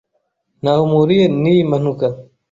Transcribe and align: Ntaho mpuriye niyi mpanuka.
Ntaho 0.61 0.83
mpuriye 0.91 1.25
niyi 1.41 1.63
mpanuka. 1.69 2.05